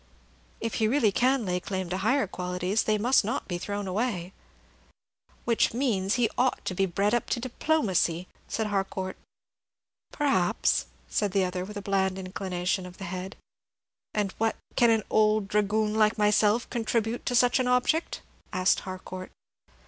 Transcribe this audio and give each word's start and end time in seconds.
If 0.59 0.73
he 0.81 0.87
really 0.87 1.11
can 1.11 1.45
lay 1.45 1.59
claim 1.59 1.87
to 1.91 1.97
higher 1.97 2.25
qualities, 2.25 2.81
they 2.85 2.97
must 2.97 3.23
not 3.23 3.47
be 3.47 3.59
thrown 3.59 3.85
away." 3.87 4.33
"Which 5.45 5.75
means 5.75 6.15
that 6.15 6.21
he 6.23 6.29
ought 6.39 6.65
to 6.65 6.73
be 6.73 6.87
bred 6.87 7.13
up 7.13 7.29
to 7.29 7.39
diplomacy," 7.39 8.27
said 8.47 8.65
Harcourt. 8.65 9.15
"Perhaps," 10.11 10.87
said 11.07 11.33
the 11.33 11.45
other, 11.45 11.63
with 11.63 11.77
a 11.77 11.83
bland 11.83 12.17
inclination 12.17 12.87
of 12.87 12.97
the 12.97 13.03
head. 13.05 13.35
"And 14.11 14.31
what 14.39 14.55
can 14.75 14.89
an 14.89 15.03
old 15.11 15.47
dragoon 15.47 15.93
like 15.93 16.17
myself 16.17 16.67
contribute 16.71 17.23
to 17.27 17.35
such 17.35 17.59
an 17.59 17.67
object?" 17.67 18.23
asked 18.51 18.79
Harcourt. 18.79 19.31